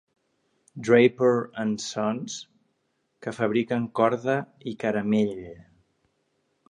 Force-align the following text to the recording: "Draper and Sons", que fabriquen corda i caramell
"Draper 0.87 1.51
and 1.63 1.79
Sons", 1.91 2.37
que 3.23 3.35
fabriquen 3.41 3.87
corda 4.01 4.39
i 4.73 4.75
caramell 4.85 5.39